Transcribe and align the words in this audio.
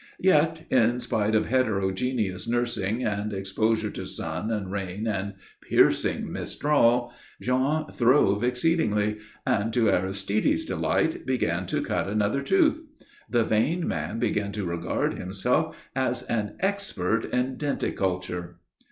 Yet, 0.19 0.65
in 0.71 0.99
spite 0.99 1.35
of 1.35 1.45
heterogeneous 1.45 2.47
nursing 2.47 3.03
and 3.03 3.31
exposure 3.31 3.91
to 3.91 4.07
sun 4.07 4.49
and 4.49 4.71
rain 4.71 5.05
and 5.05 5.35
piercing 5.61 6.31
mistral, 6.31 7.13
Jean 7.39 7.85
throve 7.93 8.43
exceedingly, 8.43 9.19
and, 9.45 9.71
to 9.73 9.91
Aristide's 9.91 10.65
delight, 10.65 11.23
began 11.27 11.67
to 11.67 11.83
cut 11.83 12.07
another 12.09 12.41
tooth. 12.41 12.81
The 13.29 13.43
vain 13.43 13.87
man 13.87 14.17
began 14.17 14.51
to 14.53 14.65
regard 14.65 15.19
himself 15.19 15.77
as 15.95 16.23
an 16.23 16.55
expert 16.61 17.25
in 17.25 17.57
denticulture. 17.57 18.55